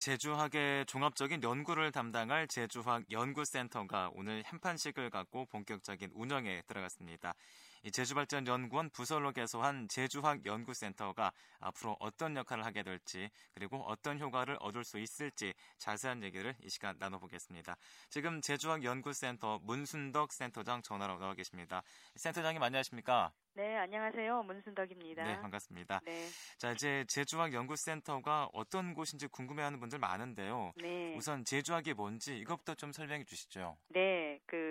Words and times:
제주학의 0.00 0.86
종합적인 0.86 1.42
연구를 1.42 1.92
담당할 1.92 2.48
제주학 2.48 3.04
연구센터가 3.10 4.10
오늘 4.14 4.42
한판식을 4.46 5.10
갖고 5.10 5.44
본격적인 5.44 6.12
운영에 6.14 6.62
들어갔습니다. 6.66 7.34
제주발전연구원 7.88 8.90
부설로 8.90 9.32
개소한 9.32 9.88
제주학 9.88 10.44
연구센터가 10.44 11.32
앞으로 11.60 11.96
어떤 11.98 12.36
역할을 12.36 12.64
하게 12.64 12.82
될지 12.82 13.30
그리고 13.54 13.78
어떤 13.86 14.20
효과를 14.20 14.58
얻을 14.60 14.84
수 14.84 14.98
있을지 14.98 15.54
자세한 15.78 16.22
얘기를 16.22 16.54
이 16.62 16.68
시간 16.68 16.96
나눠보겠습니다. 16.98 17.76
지금 18.10 18.40
제주학 18.42 18.84
연구센터 18.84 19.60
문순덕 19.62 20.32
센터장 20.32 20.82
전화로 20.82 21.18
나와 21.18 21.34
계십니다. 21.34 21.82
센터장님 22.16 22.62
안녕하십니까? 22.62 23.32
네, 23.54 23.76
안녕하세요. 23.76 24.44
문순덕입니다. 24.44 25.24
네, 25.24 25.40
반갑습니다. 25.40 26.00
네. 26.04 26.28
자, 26.56 26.70
이제 26.72 27.04
제주학 27.08 27.52
연구센터가 27.52 28.48
어떤 28.52 28.94
곳인지 28.94 29.26
궁금해하는 29.26 29.80
분들 29.80 29.98
많은데요. 29.98 30.72
네. 30.80 31.14
우선 31.16 31.44
제주학이 31.44 31.94
뭔지 31.94 32.38
이것부터 32.38 32.74
좀 32.74 32.92
설명해 32.92 33.24
주시죠. 33.24 33.76
네, 33.88 34.38
그 34.46 34.69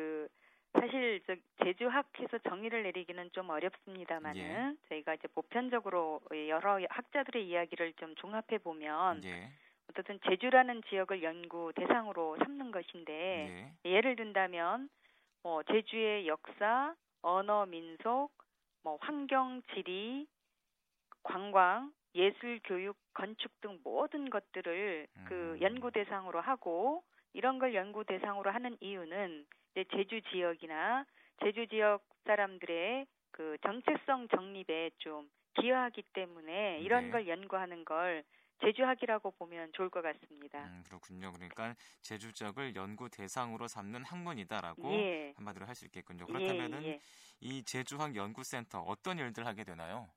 사실 0.80 1.22
저 1.28 1.36
제주학에서 1.64 2.38
정의를 2.50 2.84
내리기는 2.84 3.32
좀 3.34 3.50
어렵습니다만은 3.50 4.42
예. 4.42 4.76
저희가 4.90 5.16
이제 5.16 5.28
보편적으로 5.30 6.22
여러 6.48 6.80
학자들의 6.90 7.48
이야기를 7.48 7.94
좀 7.94 8.16
종합해 8.16 8.60
보면 8.64 9.24
예. 9.26 9.52
어쨌든 9.90 10.20
제주라는 10.26 10.84
지역을 10.90 11.24
연구 11.24 11.74
대상으로 11.76 12.38
삼는 12.38 12.72
것인데 12.72 13.74
예. 13.84 13.90
예를 13.90 14.16
든다면 14.16 14.90
뭐 15.44 15.64
제주의 15.64 16.28
역사, 16.28 16.96
언어, 17.22 17.66
민속, 17.66 18.32
뭐 18.84 18.98
환경, 19.02 19.62
지리, 19.74 20.28
관광, 21.24 21.92
예술, 22.16 22.60
교육, 22.64 22.98
건축 23.14 23.52
등 23.62 23.80
모든 23.84 24.30
것들을 24.30 25.08
그 25.26 25.34
음. 25.34 25.62
연구 25.62 25.92
대상으로 25.92 26.42
하고 26.42 27.04
이런 27.34 27.60
걸 27.60 27.74
연구 27.76 28.04
대상으로 28.04 28.52
하는 28.52 28.78
이유는 28.80 29.46
이제 29.80 29.86
제주 29.96 30.22
지역이나 30.30 31.06
제주 31.42 31.66
지역 31.68 32.04
사람들의 32.26 33.08
그 33.32 33.58
정체성 33.64 34.28
정립에 34.28 34.92
좀 34.98 35.30
기여하기 35.60 36.04
때문에 36.14 36.80
이런 36.82 37.06
네. 37.06 37.12
걸 37.12 37.28
연구하는 37.28 37.86
걸 37.86 38.24
제주학이라고 38.62 39.32
보면 39.32 39.72
좋을 39.74 39.90
것 39.90 40.02
같습니다. 40.02 40.60
음, 40.66 40.84
그렇군요. 40.86 41.32
그러니까 41.32 41.76
제주 42.02 42.34
지역을 42.34 42.76
연구 42.76 43.10
대상으로 43.10 43.68
삼는 43.70 44.04
학문이다라고 44.04 44.92
예. 44.92 45.34
한마디로 45.38 45.66
할 45.66 45.76
수 45.76 45.86
있겠군요. 45.86 46.26
예, 46.28 46.34
그렇다면은 46.34 46.84
예. 46.84 47.00
이 47.40 47.64
제주학 47.64 48.16
연구센터 48.18 48.82
어떤 48.82 49.18
일들 49.18 49.46
하게 49.46 49.64
되나요? 49.64 50.10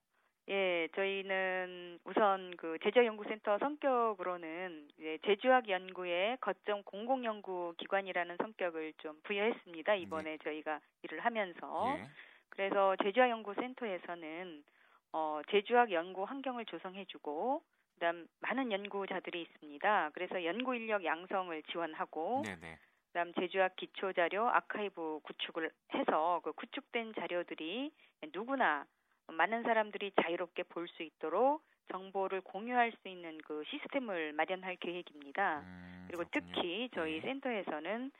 예, 0.49 0.89
저희는 0.95 2.01
우선 2.05 2.57
그 2.57 2.77
제주연구센터 2.83 3.59
성격으로는 3.59 4.89
이제 4.99 5.19
제주학 5.25 5.69
연구의 5.69 6.39
거점 6.41 6.83
공공 6.83 7.25
연구 7.25 7.75
기관이라는 7.79 8.37
성격을 8.39 8.93
좀 8.99 9.21
부여했습니다. 9.23 9.95
이번에 9.95 10.39
저희가 10.39 10.81
일을 11.03 11.21
하면서. 11.21 11.95
예. 11.97 12.09
그래서 12.49 12.97
제주학 13.03 13.31
연구센터에서는 13.31 14.65
어, 15.13 15.41
제주학 15.51 15.93
연구 15.93 16.25
환경을 16.25 16.65
조성해 16.67 17.05
주고 17.07 17.63
그다음 17.95 18.27
많은 18.41 18.73
연구자들이 18.73 19.43
있습니다. 19.43 20.11
그래서 20.13 20.45
연구 20.45 20.75
인력 20.75 21.05
양성을 21.05 21.63
지원하고 21.71 22.43
네, 22.45 22.57
네. 22.61 22.79
그다음 23.09 23.33
제주학 23.35 23.77
기초 23.77 24.13
자료 24.13 24.49
아카이브 24.49 25.21
구축을 25.23 25.71
해서 25.95 26.41
그 26.43 26.53
구축된 26.53 27.15
자료들이 27.15 27.93
누구나 28.35 28.85
많은 29.29 29.63
사람들이 29.63 30.13
자유롭게 30.23 30.65
볼 30.65 30.89
수 30.89 31.03
있도록 31.03 31.63
정보를 31.91 32.41
공유할 32.43 32.93
수 33.03 33.09
있는 33.09 33.39
그 33.45 33.63
시스템을 33.67 34.33
마련할 34.33 34.77
계획입니다. 34.77 35.61
음, 35.61 36.05
그리고 36.09 36.25
그렇군요. 36.31 36.53
특히 36.53 36.89
저희 36.95 37.17
예. 37.17 37.21
센터에서는 37.21 38.11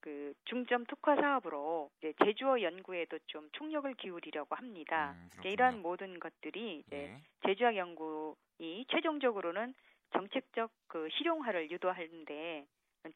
그 0.00 0.32
중점 0.44 0.86
특화 0.86 1.16
사업으로 1.16 1.90
이제 1.98 2.12
제주어 2.24 2.62
연구에도 2.62 3.18
좀 3.26 3.48
총력을 3.52 3.92
기울이려고 3.94 4.54
합니다. 4.54 5.14
음. 5.16 5.44
이러한 5.44 5.82
모든 5.82 6.18
것들이 6.20 6.84
이제 6.86 6.96
예. 6.96 7.22
제주학 7.46 7.76
연구이 7.76 8.84
최종적으로는 8.88 9.74
정책적 10.12 10.70
그 10.86 11.08
실용화를 11.12 11.70
유도하는데 11.70 12.66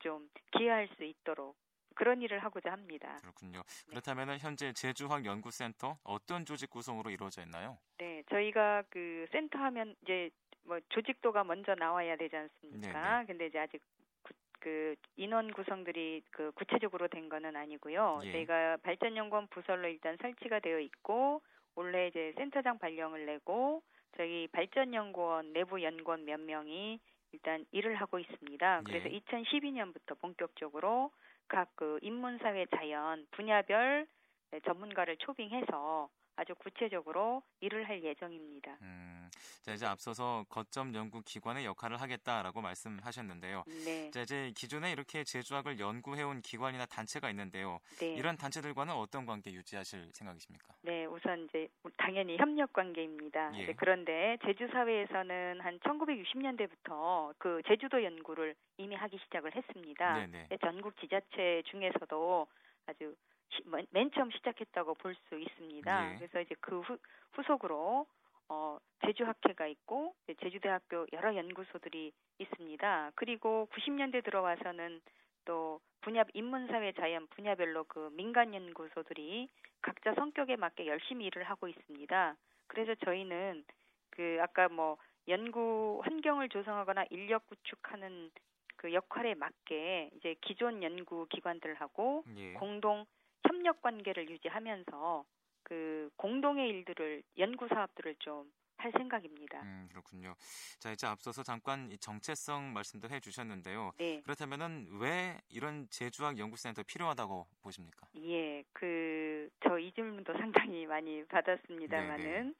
좀 0.00 0.28
기여할 0.52 0.88
수 0.96 1.04
있도록 1.04 1.56
그런 1.92 2.20
일을 2.22 2.38
하고자 2.40 2.72
합니다. 2.72 3.16
그렇군요. 3.22 3.62
그렇다면은 3.88 4.38
현재 4.38 4.72
제주학 4.72 5.24
연구센터 5.24 5.98
어떤 6.04 6.44
조직 6.44 6.70
구성으로 6.70 7.10
이루어져 7.10 7.42
있나요? 7.42 7.78
네, 7.98 8.22
저희가 8.30 8.82
그 8.90 9.26
센터 9.32 9.58
하면 9.58 9.94
이제 10.02 10.30
뭐 10.64 10.78
조직도가 10.90 11.44
먼저 11.44 11.74
나와야 11.74 12.16
되지 12.16 12.36
않습니까? 12.36 12.92
네네. 13.16 13.26
근데 13.26 13.46
이제 13.46 13.58
아직 13.58 13.80
구- 14.22 14.32
그 14.60 14.94
인원 15.16 15.52
구성들이 15.52 16.22
그 16.30 16.52
구체적으로 16.52 17.08
된 17.08 17.28
거는 17.28 17.56
아니고요. 17.56 18.20
예. 18.24 18.32
저희가 18.32 18.76
발전연구원 18.82 19.48
부설로 19.48 19.88
일단 19.88 20.16
설치가 20.22 20.60
되어 20.60 20.78
있고 20.78 21.42
올해 21.74 22.08
이제 22.08 22.32
센터장 22.36 22.78
발령을 22.78 23.26
내고 23.26 23.82
저희 24.16 24.46
발전연구원 24.48 25.52
내부 25.52 25.82
연구원 25.82 26.24
몇 26.26 26.38
명이 26.38 27.00
일단 27.32 27.64
일을 27.72 27.94
하고 27.96 28.18
있습니다. 28.18 28.82
그래서 28.84 29.10
예. 29.10 29.18
2012년부터 29.20 30.18
본격적으로 30.20 31.10
각 31.52 31.68
그 31.76 31.98
인문사회 32.00 32.66
자연 32.74 33.26
분야별 33.32 34.06
네, 34.50 34.60
전문가를 34.60 35.18
초빙해서 35.18 36.08
아주 36.42 36.56
구체적으로 36.56 37.40
일을 37.60 37.88
할 37.88 38.02
예정입니다. 38.02 38.76
음, 38.82 39.28
자 39.62 39.72
이제 39.74 39.86
앞서서 39.86 40.44
거점 40.48 40.92
연구 40.92 41.22
기관의 41.24 41.64
역할을 41.64 42.00
하겠다라고 42.00 42.60
말씀하셨는데요. 42.60 43.62
네, 43.84 44.10
자 44.10 44.22
이제 44.22 44.52
기존에 44.56 44.90
이렇게 44.90 45.22
제주학을 45.22 45.78
연구해온 45.78 46.40
기관이나 46.42 46.84
단체가 46.86 47.30
있는데요. 47.30 47.78
네, 48.00 48.14
이런 48.14 48.36
단체들과는 48.36 48.92
어떤 48.92 49.24
관계 49.24 49.52
유지하실 49.52 50.10
생각이십니까? 50.12 50.74
네. 50.82 51.04
우선 51.06 51.44
이제 51.44 51.68
당연히 51.96 52.36
협력 52.38 52.72
관계입니다. 52.72 53.56
예. 53.60 53.72
그런데 53.74 54.36
제주 54.44 54.66
사회에서는 54.72 55.60
한 55.60 55.78
1960년대부터 55.78 57.34
그 57.38 57.62
제주도 57.68 58.02
연구를 58.02 58.56
이미 58.78 58.96
하기 58.96 59.16
시작을 59.24 59.54
했습니다. 59.54 60.26
네네. 60.26 60.48
전국 60.60 60.98
지자체 60.98 61.62
중에서도 61.66 62.48
아주 62.86 63.14
시- 63.14 63.31
맨- 63.64 63.86
맨 63.90 64.10
처음 64.12 64.30
시작했다고 64.30 64.94
볼 64.94 65.14
수 65.28 65.38
있습니다. 65.38 66.12
예. 66.12 66.16
그래서 66.16 66.40
이제 66.40 66.54
그 66.60 66.80
후, 66.80 66.96
후속으로 67.32 68.06
어, 68.48 68.78
제주학회가 69.04 69.66
있고 69.66 70.14
제주대학교 70.40 71.06
여러 71.12 71.34
연구소들이 71.34 72.12
있습니다. 72.38 73.12
그리고 73.14 73.68
90년대 73.72 74.24
들어와서는 74.24 75.00
또 75.44 75.80
분야 76.02 76.24
인문사회 76.34 76.92
자연 76.92 77.26
분야별로 77.28 77.84
그 77.84 78.10
민간 78.12 78.52
연구소들이 78.54 79.48
각자 79.80 80.14
성격에 80.14 80.56
맞게 80.56 80.86
열심히 80.86 81.26
일을 81.26 81.44
하고 81.44 81.66
있습니다. 81.68 82.36
그래서 82.66 82.94
저희는 82.96 83.64
그 84.10 84.38
아까 84.40 84.68
뭐 84.68 84.98
연구 85.28 86.00
환경을 86.04 86.48
조성하거나 86.48 87.04
인력 87.10 87.46
구축하는 87.46 88.30
그 88.76 88.92
역할에 88.92 89.34
맞게 89.34 90.10
이제 90.16 90.34
기존 90.40 90.82
연구 90.82 91.26
기관들하고 91.30 92.24
예. 92.36 92.52
공동 92.54 93.06
협력 93.52 93.82
관계를 93.82 94.30
유지하면서 94.30 95.24
그 95.62 96.10
공동의 96.16 96.68
일들을 96.70 97.22
연구 97.38 97.68
사업들을 97.68 98.16
좀 98.18 98.50
할 98.82 98.90
생각입니다. 98.96 99.62
음, 99.62 99.86
그렇군요. 99.90 100.34
자, 100.80 100.90
이제 100.90 101.06
앞서서 101.06 101.44
잠깐 101.44 101.88
이 101.92 101.98
정체성 101.98 102.72
말씀도 102.72 103.08
해주셨는데요. 103.08 103.92
네. 103.96 104.20
그렇다면은 104.22 104.88
왜 105.00 105.40
이런 105.48 105.86
제주학 105.88 106.36
연구센터 106.36 106.82
필요하다고 106.82 107.46
보십니까? 107.62 108.08
예, 108.16 108.64
그, 108.72 109.48
저 109.62 109.78
이 109.78 109.92
질문도 109.92 110.32
상당히 110.32 110.86
많이 110.86 111.24
받았습니다만은, 111.26 112.24
네네. 112.24 112.54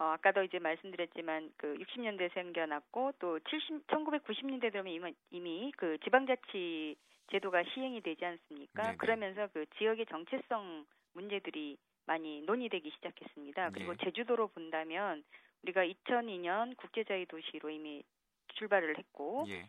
어, 0.00 0.04
아까도 0.04 0.42
이제 0.42 0.58
말씀드렸지만, 0.58 1.52
그 1.58 1.74
60년대 1.74 2.32
생겨났고, 2.32 3.12
또 3.18 3.38
70, 3.38 3.86
1990년대 3.86 4.72
되면 4.72 4.88
이미, 4.90 5.14
이미 5.30 5.72
그 5.76 5.98
지방자치 5.98 6.96
제도가 7.30 7.62
시행이 7.64 8.00
되지 8.00 8.24
않습니까? 8.24 8.82
네네. 8.82 8.96
그러면서 8.96 9.48
그 9.52 9.66
지역의 9.76 10.06
정체성 10.06 10.86
문제들이 11.12 11.76
많이 12.06 12.40
논의되기 12.40 12.90
시작했습니다. 12.92 13.70
그리고 13.72 13.92
예. 13.92 13.96
제주도로 14.02 14.48
본다면, 14.48 15.22
우리가 15.64 15.84
2002년 15.84 16.78
국제자유 16.78 17.26
도시로 17.26 17.68
이미 17.68 18.02
출발을 18.54 18.96
했고, 18.96 19.44
예. 19.48 19.68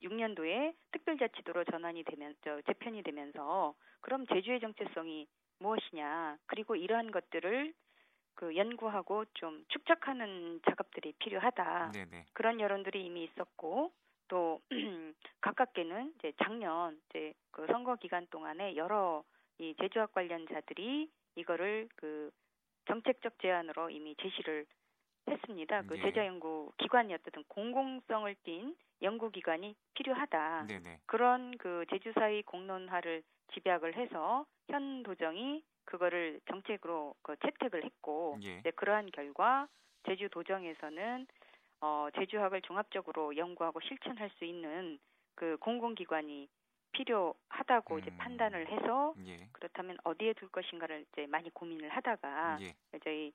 2006년도에 0.00 0.76
특별자치도로 0.92 1.64
전환이 1.64 2.04
되면 2.04 2.36
저 2.44 2.62
재편이 2.62 3.02
되면서 3.02 3.74
그럼 4.00 4.26
제주의 4.28 4.60
정체성이 4.60 5.26
무엇이냐 5.58 6.38
그리고 6.46 6.76
이러한 6.76 7.10
것들을 7.10 7.72
그 8.34 8.56
연구하고 8.56 9.24
좀 9.34 9.64
축적하는 9.68 10.60
작업들이 10.66 11.12
필요하다 11.18 11.92
네네. 11.92 12.26
그런 12.32 12.60
여론들이 12.60 13.04
이미 13.04 13.24
있었고 13.24 13.92
또 14.28 14.60
가깝게는 15.40 16.14
이제 16.18 16.32
작년 16.42 16.98
이제 17.10 17.34
그 17.50 17.66
선거 17.66 17.96
기간 17.96 18.26
동안에 18.28 18.76
여러 18.76 19.24
이 19.58 19.74
제주학 19.78 20.12
관련자들이 20.12 21.10
이거를 21.36 21.88
그 21.96 22.30
정책적 22.86 23.38
제안으로 23.40 23.90
이미 23.90 24.14
제시를 24.16 24.66
했습니다. 25.28 25.82
그 25.82 25.98
예. 25.98 26.02
제자 26.02 26.26
연구 26.26 26.72
기관이 26.78 27.14
어쨌든 27.14 27.44
공공성을 27.48 28.34
띈 28.44 28.74
연구 29.02 29.30
기관이 29.30 29.76
필요하다. 29.94 30.66
네네. 30.66 31.00
그런 31.06 31.56
그 31.58 31.84
제주사의 31.90 32.42
공론화를 32.44 33.22
집약을 33.52 33.96
해서 33.96 34.46
현 34.68 35.02
도정이 35.02 35.62
그거를 35.84 36.40
정책으로 36.66 37.14
그 37.22 37.36
채택을 37.44 37.84
했고 37.84 38.38
예. 38.42 38.62
네, 38.62 38.70
그러한 38.70 39.10
결과 39.12 39.68
제주 40.06 40.28
도정에서는 40.30 41.26
어, 41.80 42.08
제주학을 42.14 42.62
종합적으로 42.62 43.36
연구하고 43.36 43.80
실천할 43.80 44.30
수 44.38 44.44
있는 44.44 44.98
그 45.34 45.56
공공기관이 45.58 46.48
필요하다고 46.92 47.98
이제 48.00 48.10
음. 48.10 48.16
판단을 48.18 48.70
해서 48.70 49.14
예. 49.26 49.48
그렇다면 49.52 49.96
어디에 50.04 50.34
둘 50.34 50.48
것인가를 50.48 51.06
이제 51.12 51.26
많이 51.26 51.50
고민을 51.50 51.88
하다가 51.90 52.58
예. 52.60 52.74
저희 53.02 53.32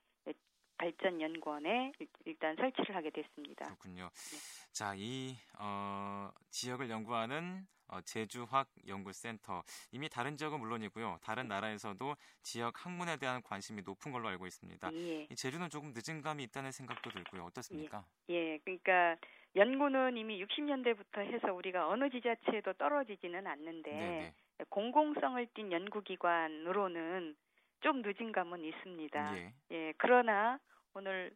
발전연구원에 0.77 1.93
일- 1.99 2.07
일단 2.25 2.55
설치를 2.55 2.95
하게 2.95 3.09
됐습니다. 3.09 3.65
그렇군요. 3.65 4.09
네. 4.13 4.37
자, 4.73 4.93
이 4.95 5.35
어, 5.59 6.29
지역을 6.51 6.89
연구하는 6.91 7.65
어, 7.89 8.01
제주학 8.01 8.67
연구센터 8.87 9.63
이미 9.91 10.09
다른 10.09 10.35
지역은 10.37 10.59
물론이고요. 10.59 11.19
다른 11.21 11.47
나라에서도 11.47 12.15
지역 12.41 12.85
학문에 12.85 13.17
대한 13.17 13.41
관심이 13.41 13.81
높은 13.81 14.11
걸로 14.11 14.27
알고 14.27 14.45
있습니다. 14.45 14.93
예. 14.93 15.27
이 15.29 15.35
제주는 15.35 15.69
조금 15.69 15.93
늦은 15.95 16.21
감이 16.21 16.43
있다는 16.43 16.71
생각도 16.71 17.09
들고요. 17.11 17.43
어떻습니까? 17.45 18.05
예, 18.29 18.57
그러니까 18.59 19.15
연구는 19.55 20.17
이미 20.17 20.43
60년대부터 20.43 21.19
해서 21.19 21.53
우리가 21.53 21.87
어느 21.87 22.09
지자체에도 22.09 22.73
떨어지지는 22.73 23.47
않는데 23.47 23.91
네네. 23.91 24.33
공공성을 24.69 25.47
띈 25.53 25.71
연구기관으로는 25.71 27.35
좀 27.81 28.01
늦은 28.01 28.31
감은 28.31 28.63
있습니다. 28.63 29.37
예. 29.37 29.53
예, 29.71 29.93
그러나 29.97 30.59
오늘 30.93 31.31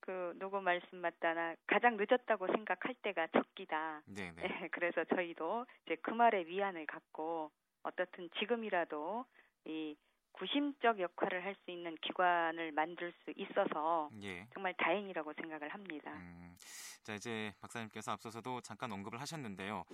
그 0.00 0.34
누구 0.38 0.60
말씀 0.60 0.98
맞다나 0.98 1.54
가장 1.66 1.96
늦었다고 1.96 2.46
생각할 2.48 2.94
때가 3.02 3.28
적기다. 3.28 4.02
네네. 4.06 4.42
예, 4.64 4.68
그래서 4.68 5.04
저희도 5.04 5.66
이제 5.86 5.96
그 6.02 6.10
말에 6.10 6.44
위안을 6.46 6.86
갖고 6.86 7.50
어떻든 7.82 8.28
지금이라도 8.38 9.24
이 9.66 9.96
구심적 10.32 11.00
역할을 11.00 11.44
할 11.44 11.54
수 11.64 11.70
있는 11.70 11.96
기관을 12.00 12.72
만들 12.72 13.12
수 13.24 13.32
있어서 13.36 14.10
예. 14.22 14.46
정말 14.54 14.74
다행이라고 14.78 15.32
생각을 15.34 15.68
합니다. 15.68 16.12
음, 16.12 16.54
자 17.02 17.14
이제 17.14 17.52
박사님께서 17.60 18.12
앞서서도 18.12 18.60
잠깐 18.60 18.92
언급을 18.92 19.20
하셨는데요. 19.20 19.84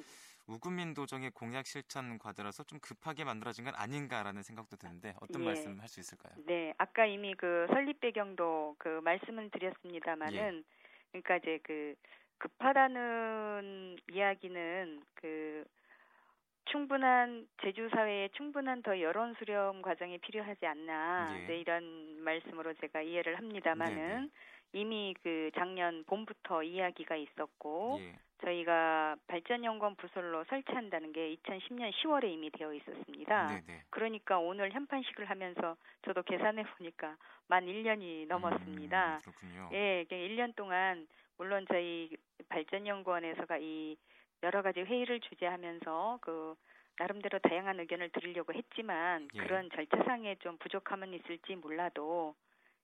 우금민 0.47 0.95
도정의 0.95 1.31
공약 1.31 1.67
실천 1.67 2.19
과제라서 2.19 2.65
좀 2.65 2.79
급하게 2.81 3.25
만들어진 3.25 3.65
건 3.65 3.75
아닌가라는 3.77 4.43
생각도 4.43 4.77
드는데 4.77 5.15
어떤 5.21 5.43
예. 5.43 5.47
말씀 5.47 5.81
할수 5.81 6.01
있을까요? 6.01 6.35
네, 6.47 6.73
아까 6.79 7.07
이미 7.07 7.35
그 7.35 7.67
설립 7.71 8.01
배경도 8.01 8.77
그 8.79 9.01
말씀을 9.03 9.51
드렸습니다마는 9.51 10.65
그러니까 11.11 11.37
이제 11.37 11.59
그 11.63 11.95
급하다는 12.39 13.99
이야기는 14.13 15.03
그 15.15 15.65
충분한 16.67 17.47
제주 17.63 17.89
사회에 17.95 18.29
충분한 18.37 18.83
더 18.83 19.01
여론 19.01 19.35
수렴 19.39 19.83
과정이 19.83 20.19
필요하지 20.19 20.67
않나 20.67 21.37
예. 21.43 21.47
네, 21.47 21.61
이런 21.61 22.21
말씀으로 22.23 22.75
제가 22.75 23.03
이해를 23.03 23.39
합니다마는 23.39 23.95
네네. 23.95 24.29
이미 24.73 25.15
그 25.23 25.51
작년 25.55 26.05
봄부터 26.05 26.63
이야기가 26.63 27.17
있었고 27.17 27.99
예. 28.01 28.19
저희가 28.45 29.17
발전연구원 29.27 29.97
부설로 29.97 30.45
설치한다는 30.45 31.13
게 31.13 31.35
2010년 31.37 31.91
10월에 31.93 32.25
이미 32.31 32.51
되어 32.51 32.73
있었습니다. 32.75 33.47
네네. 33.47 33.85
그러니까 33.91 34.39
오늘 34.39 34.73
현판식을 34.73 35.25
하면서 35.31 35.77
저도 36.05 36.23
계산해 36.23 36.65
보니까 36.77 37.17
만 37.49 37.65
1년이 37.65 38.27
넘었습니다. 38.27 39.17
음, 39.17 39.21
그렇군요. 39.21 39.71
예, 39.73 40.03
이게 40.03 40.29
1년 40.29 40.55
동안 40.55 41.07
물론 41.39 41.65
저희 41.69 42.11
발전연구원에서가 42.49 43.59
이 43.59 43.97
여러 44.43 44.63
가지 44.63 44.81
회의를 44.81 45.21
주재하면서 45.21 46.19
그 46.21 46.55
나름대로 46.99 47.39
다양한 47.39 47.81
의견을 47.81 48.11
드리려고 48.11 48.53
했지만 48.53 49.29
예. 49.35 49.39
그런 49.39 49.71
절차상에 49.71 50.37
좀 50.37 50.57
부족함은 50.59 51.15
있을지 51.15 51.57
몰라도 51.57 52.35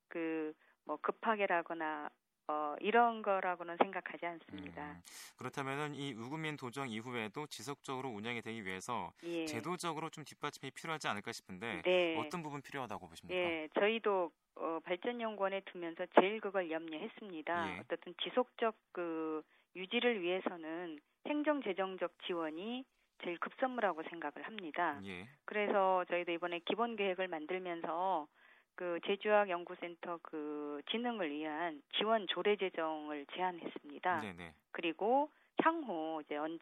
그 0.08 0.52
뭐 0.84 0.96
급하게라거나 0.98 2.10
어 2.48 2.74
이런 2.80 3.22
거라고는 3.22 3.76
생각하지 3.76 4.26
않습니다. 4.26 4.82
음, 4.82 5.02
그렇다면은 5.38 5.94
이 5.94 6.12
우금민 6.12 6.56
도정 6.56 6.88
이후에도 6.88 7.46
지속적으로 7.46 8.08
운영이 8.08 8.42
되기 8.42 8.64
위해서 8.64 9.12
예. 9.22 9.46
제도적으로 9.46 10.10
좀 10.10 10.24
뒷받침이 10.24 10.72
필요하지 10.72 11.06
않을까 11.06 11.30
싶은데 11.30 11.82
네. 11.84 12.18
어떤 12.18 12.42
부분 12.42 12.60
필요하다고 12.60 13.08
보십니까? 13.08 13.38
예, 13.38 13.68
저희도 13.78 14.32
어, 14.56 14.80
발전연구원에 14.84 15.60
두면서 15.66 16.04
제일 16.20 16.40
그걸 16.40 16.70
염려했습니다. 16.70 17.74
예. 17.74 17.78
어떻든 17.80 18.14
지속적 18.22 18.74
그 18.90 19.42
유지를 19.76 20.20
위해서는 20.20 20.98
행정재정적 21.28 22.12
지원이 22.26 22.84
제일 23.22 23.38
급선무라고 23.38 24.02
생각을 24.10 24.44
합니다. 24.44 25.00
예. 25.04 25.28
그래서 25.44 26.04
저희도 26.08 26.32
이번에 26.32 26.60
기본 26.66 26.96
계획을 26.96 27.28
만들면서 27.28 28.26
그 28.74 28.98
제주학 29.06 29.48
연구센터 29.48 30.18
그 30.22 30.80
진흥을 30.90 31.30
위한 31.30 31.82
지원 31.96 32.26
조례 32.26 32.56
제정을 32.56 33.26
제안했습니다. 33.34 34.20
네네. 34.20 34.54
그리고 34.72 35.30
향후 35.62 36.22
이제 36.24 36.36
언, 36.36 36.58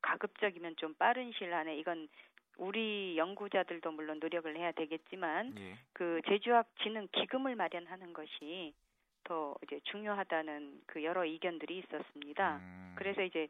가급적이면 0.00 0.76
좀 0.76 0.94
빠른 0.94 1.32
시일 1.32 1.52
안에 1.54 1.76
이건 1.76 2.08
우리 2.58 3.16
연구자들도 3.16 3.92
물론 3.92 4.18
노력을 4.18 4.54
해야 4.56 4.72
되겠지만 4.72 5.54
예. 5.58 5.76
그 5.92 6.20
제주학 6.28 6.68
진흥 6.82 7.08
기금을 7.12 7.56
마련하는 7.56 8.12
것이 8.12 8.74
더 9.24 9.54
이제 9.62 9.80
중요하다는 9.84 10.82
그 10.86 11.02
여러 11.04 11.24
의견들이 11.24 11.78
있었습니다. 11.78 12.56
음, 12.56 12.94
그래서 12.96 13.22
이제 13.22 13.48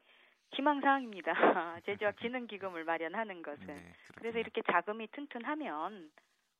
희망 0.53 0.81
사항입니다. 0.81 1.33
제주학 1.87 2.19
진흥 2.21 2.47
기금을 2.47 2.85
마련하는 2.85 3.43
것은 3.43 3.67
네, 3.67 3.93
그래서. 4.15 4.39
이렇게 4.39 4.61
자금이 4.63 5.09
튼튼하면 5.09 6.11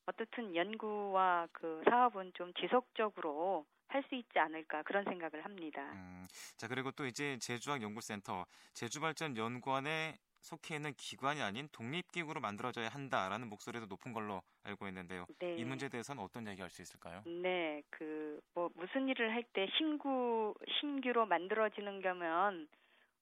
어떻든 0.05 0.55
연구와 0.55 1.47
그 1.51 1.81
사업은 1.89 2.31
좀 2.33 2.53
지속적으로 2.55 3.65
할 3.87 4.03
수 4.09 4.15
있지 4.15 4.39
않을까 4.39 4.81
그런 4.83 5.03
생각을 5.03 5.45
합니다. 5.45 5.83
음, 5.93 6.25
자 6.57 6.67
그리고 6.67 6.89
또 6.91 7.05
이제 7.05 7.37
제주학 7.37 7.83
연구센터 7.83 8.43
제주발전 8.73 9.37
연구원에 9.37 10.17
속해 10.39 10.75
있는 10.75 10.93
기관이 10.97 11.41
아닌 11.43 11.69
독립기구로 11.71 12.41
만들어져야 12.41 12.89
한다라는 12.89 13.47
목소리도 13.49 13.85
높은 13.85 14.11
걸로 14.11 14.41
알고 14.63 14.87
있는데요. 14.87 15.25
네. 15.39 15.55
이 15.57 15.63
문제에 15.63 15.89
대해서는 15.89 16.23
어떤 16.23 16.47
얘기할 16.47 16.71
수 16.71 16.81
있을까요? 16.81 17.21
네, 17.25 17.83
그 17.91 18.41
뭐 18.55 18.69
무슨 18.75 19.07
일을 19.07 19.31
할 19.31 19.43
때 19.53 19.67
신구 19.77 20.55
신규로 20.79 21.25
만들어지는 21.27 22.01
거면 22.01 22.67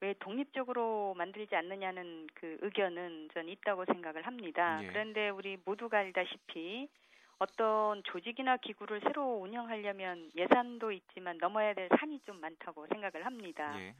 왜 0.01 0.15
독립적으로 0.19 1.13
만들지 1.15 1.55
않느냐는 1.55 2.27
그 2.33 2.57
의견은 2.61 3.29
전 3.33 3.47
있다고 3.47 3.85
생각을 3.85 4.25
합니다. 4.25 4.83
예. 4.83 4.87
그런데 4.87 5.29
우리 5.29 5.57
모두가 5.63 5.99
알다시피 5.99 6.89
어떤 7.37 8.03
조직이나 8.03 8.57
기구를 8.57 8.99
새로 9.01 9.35
운영하려면 9.37 10.29
예산도 10.35 10.91
있지만 10.91 11.37
넘어야 11.37 11.73
될 11.73 11.87
산이 11.99 12.19
좀 12.25 12.39
많다고 12.41 12.87
생각을 12.87 13.25
합니다. 13.25 13.79
예. 13.79 13.95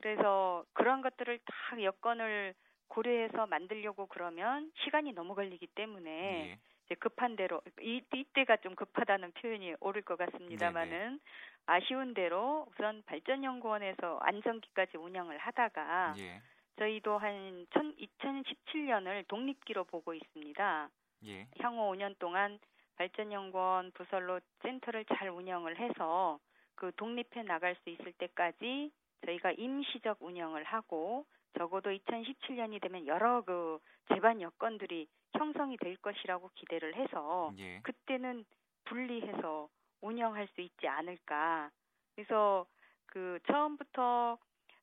그래서 0.00 0.64
그런 0.72 1.02
것들을 1.02 1.38
다 1.44 1.82
여건을 1.82 2.54
고려해서 2.88 3.46
만들려고 3.46 4.06
그러면 4.06 4.70
시간이 4.84 5.12
너무 5.12 5.34
걸리기 5.34 5.66
때문에 5.68 6.10
예. 6.50 6.58
이제 6.86 6.94
급한 6.94 7.36
대로 7.36 7.60
이 7.80 8.00
이때가 8.12 8.56
좀 8.58 8.74
급하다는 8.74 9.32
표현이 9.32 9.74
옳을 9.80 10.02
것 10.02 10.16
같습니다만은 10.16 11.20
아쉬운 11.66 12.14
대로 12.14 12.66
우선 12.70 13.02
발전연구원에서 13.06 14.18
안정기까지 14.22 14.96
운영을 14.96 15.38
하다가 15.38 16.14
예. 16.18 16.42
저희도 16.76 17.18
한 17.18 17.66
2017년을 17.70 19.26
독립기로 19.28 19.84
보고 19.84 20.14
있습니다. 20.14 20.88
예. 21.26 21.46
향후 21.60 21.92
5년 21.92 22.18
동안 22.18 22.58
발전연구원 22.96 23.92
부설로 23.92 24.40
센터를 24.62 25.04
잘 25.06 25.28
운영을 25.30 25.78
해서 25.78 26.38
그 26.74 26.92
독립해 26.96 27.42
나갈 27.46 27.76
수 27.76 27.90
있을 27.90 28.12
때까지 28.12 28.90
저희가 29.24 29.52
임시적 29.52 30.18
운영을 30.20 30.64
하고 30.64 31.26
적어도 31.56 31.90
2017년이 31.90 32.80
되면 32.80 33.06
여러 33.06 33.42
그 33.42 33.78
제반 34.08 34.40
여건들이 34.40 35.06
형성이 35.36 35.76
될 35.76 35.96
것이라고 35.96 36.50
기대를 36.54 36.96
해서 36.96 37.52
예. 37.58 37.80
그때는 37.82 38.44
분리해서 38.84 39.68
운영할 40.02 40.46
수 40.48 40.60
있지 40.60 40.86
않을까. 40.86 41.70
그래서 42.14 42.66
그 43.06 43.38
처음부터 43.46 44.38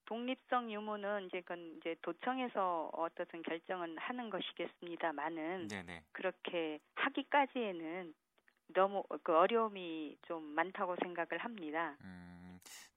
독립성 0.06 0.72
유무는 0.72 1.28
이제 1.28 1.42
그건 1.42 1.76
이제 1.78 1.96
도청에서 2.02 2.90
어떻든 2.94 3.44
결정은 3.44 3.96
하는 3.98 4.32
것이겠습니다만은 4.32 5.68
네네. 5.68 6.04
그렇게 6.14 6.80
하기까지에는 6.96 8.16
너무 8.74 9.04
그 9.24 9.36
어려움이 9.36 10.18
좀 10.24 10.44
많다고 10.44 10.96
생각을 11.04 11.38
합니다. 11.40 11.96
음, 12.02 12.39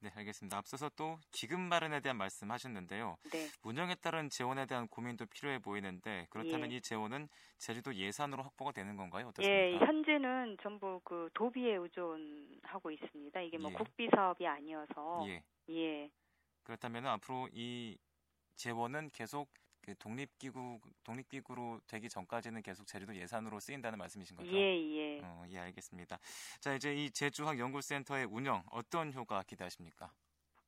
네, 0.03 0.11
알겠습니다. 0.17 0.59
앞서서 0.59 0.91
또 0.97 1.17
기금 1.31 1.61
마련에 1.61 2.01
대한 2.01 2.17
말씀하셨는데요. 2.17 3.17
네. 3.31 3.49
운영에 3.63 3.95
따른 3.95 4.29
재원에 4.31 4.67
대한 4.67 4.89
고민도 4.89 5.27
필요해 5.27 5.61
보이는데 5.61 6.27
그렇다면 6.29 6.73
예. 6.73 6.77
이 6.77 6.81
재원은 6.81 7.29
제주도 7.59 7.95
예산으로 7.95 8.43
확보가 8.43 8.73
되는 8.73 8.97
건가요? 8.97 9.27
예, 9.27 9.29
어떻습니까? 9.29 9.87
현재는 9.87 10.57
전부 10.61 11.01
그 11.05 11.31
도비에 11.35 11.77
의존하고 11.77 12.91
있습니다. 12.91 13.41
이게 13.43 13.59
뭐 13.59 13.71
예. 13.71 13.75
국비 13.77 14.09
사업이 14.13 14.45
아니어서 14.45 15.25
예. 15.29 15.45
예. 15.71 16.11
그렇다면 16.65 17.07
앞으로 17.07 17.49
이 17.53 17.97
재원은 18.57 19.11
계속 19.11 19.49
그 19.83 19.95
독립기구 19.97 20.81
독립기구로 21.05 21.81
되기 21.89 22.09
전까지는 22.09 22.63
계속 22.63 22.87
제주도 22.87 23.15
예산으로 23.15 23.59
쓰인다는 23.61 23.99
말씀이신 23.99 24.37
거죠? 24.37 24.53
예, 24.53 24.79
예. 24.97 25.21
어, 25.23 25.45
예, 25.51 25.59
알겠습니다. 25.59 26.19
자, 26.61 26.75
이제 26.75 26.95
이 26.95 27.11
제주학 27.11 27.59
연구센터의 27.59 28.27
운영 28.27 28.63
어떤 28.71 29.13
효과 29.13 29.43
기대하십니까? 29.43 30.11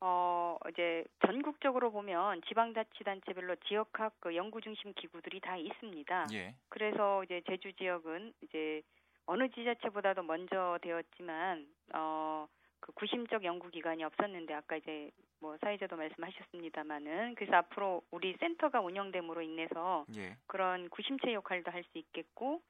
어, 0.01 0.59
이제 0.71 1.05
전국적으로 1.25 1.91
보면 1.91 2.43
지방자치단체별로 2.49 3.57
지역학 3.67 4.15
그 4.21 4.35
연구 4.37 4.61
중심 4.61 4.93
기구들이 4.93 5.41
다 5.41 5.57
있습니다. 5.57 6.27
예. 6.33 6.55
그래서 6.69 7.25
이제 7.25 7.41
제주 7.47 7.73
지역은 7.73 8.35
이제 8.43 8.83
어느 9.27 9.49
지자체보다도 9.49 10.23
먼저 10.25 10.79
되었지만 10.83 11.67
어, 11.95 12.47
그 12.85 12.93
구심적 12.93 13.45
연구 13.45 13.71
기관이 13.71 14.05
없었는데 14.05 14.53
아까 14.53 14.77
이제 14.77 15.11
뭐 15.41 15.57
사회자도 15.57 15.97
말씀하셨습니다마는 15.97 17.35
그래서 17.35 17.57
앞으로 17.57 18.03
우리 18.11 18.37
센터가 18.39 18.83
운영됨으로 18.83 19.41
인해서 19.41 20.05
예. 20.15 20.37
그런 20.47 20.91
구심체 20.91 21.33
역할도 21.33 21.71
할 21.71 21.83
수 21.85 21.99
있겠고 21.99 22.61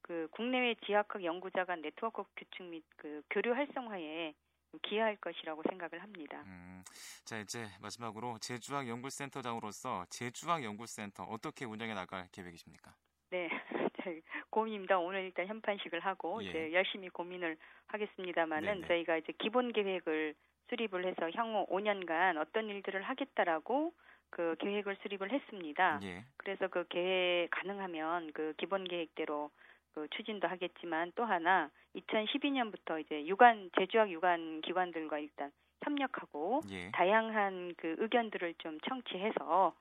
그 0.00 0.28
국내외 0.30 0.76
지역학 0.86 1.24
연구자 1.24 1.64
간 1.64 1.82
네트워크 1.82 2.22
구축 2.22 2.66
및 2.66 2.84
그 2.96 3.22
교류 3.30 3.52
활성화에 3.52 4.34
기여할 4.82 5.16
것이라고 5.16 5.62
생각을 5.68 6.00
합니다. 6.02 6.42
음, 6.46 6.84
자, 7.24 7.38
이제 7.38 7.66
마지막으로 7.80 8.38
제주학 8.38 8.88
연구센터장으로서 8.88 10.04
제주학 10.08 10.62
연구센터 10.62 11.24
어떻게 11.24 11.64
운영해 11.64 11.94
나갈 11.94 12.28
계획이십니까? 12.30 12.94
네, 13.34 13.48
고민입니다. 14.50 15.00
오늘 15.00 15.24
일단 15.24 15.48
현판식을 15.48 15.98
하고 15.98 16.40
예. 16.44 16.48
이제 16.48 16.72
열심히 16.72 17.08
고민을 17.08 17.56
하겠습니다만은 17.88 18.74
네네. 18.74 18.86
저희가 18.86 19.16
이제 19.16 19.32
기본 19.40 19.72
계획을 19.72 20.36
수립을 20.68 21.04
해서 21.04 21.28
향후 21.34 21.66
5년간 21.66 22.38
어떤 22.38 22.68
일들을 22.68 23.02
하겠다라고 23.02 23.92
그 24.30 24.54
계획을 24.60 24.98
수립을 25.02 25.32
했습니다. 25.32 25.98
예. 26.04 26.24
그래서 26.36 26.68
그 26.68 26.86
계획 26.88 27.48
가능하면 27.50 28.30
그 28.34 28.54
기본 28.56 28.84
계획대로 28.84 29.50
그 29.94 30.06
추진도 30.10 30.46
하겠지만 30.46 31.10
또 31.16 31.24
하나 31.24 31.70
2012년부터 31.96 33.00
이제 33.00 33.26
유관 33.26 33.70
제주학 33.76 34.12
유관 34.12 34.60
기관들과 34.60 35.18
일단 35.18 35.50
협력하고 35.82 36.60
예. 36.70 36.92
다양한 36.92 37.74
그 37.78 37.96
의견들을 37.98 38.54
좀 38.58 38.78
청취해서 38.82 39.74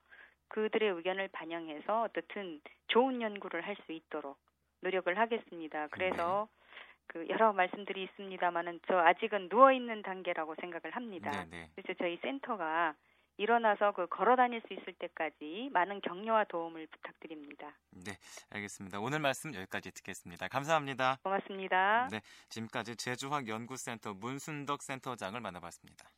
그들의 0.54 0.88
의견을 0.88 1.30
반영해서 1.30 2.04
어떻든 2.04 2.62
좋은 2.88 3.22
연구를 3.22 3.66
할 3.66 3.76
수 3.86 3.92
있도록 3.92 4.38
노력을 4.82 5.18
하겠습니다. 5.18 5.88
그래서 5.88 6.48
그 7.08 7.28
여러 7.28 7.54
말씀들이 7.54 8.04
있습니다만은 8.04 8.82
저 8.88 9.00
아직은 9.00 9.50
누워 9.50 9.72
있는 9.72 10.04
단계라고 10.04 10.56
생각을 10.62 10.96
합니다. 10.96 11.32
네, 11.32 11.46
네. 11.50 11.70
그래서 11.76 11.98
저희 11.98 12.18
센터가 12.18 12.94
일어나서 13.38 13.94
그 13.94 14.06
걸어 14.08 14.36
다닐 14.36 14.62
수 14.68 14.74
있을 14.74 14.94
때까지 14.94 15.70
많은 15.74 16.02
격려와 16.02 16.44
도움을 16.46 16.86
부탁드립니다. 16.88 17.74
네, 18.06 18.14
알겠습니다. 18.52 19.00
오늘 19.00 19.20
말씀 19.20 19.56
여기까지 19.56 19.92
듣겠습니다. 19.92 20.48
감사합니다. 20.50 21.18
고맙습니다. 21.24 22.10
네, 22.12 22.22
지금까지 22.50 22.96
제주학 22.96 23.48
연구센터 23.48 24.14
문순덕 24.14 24.84
센터장을 24.84 25.40
만나봤습니다. 25.42 26.10